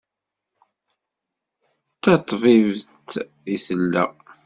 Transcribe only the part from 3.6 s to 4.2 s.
tella?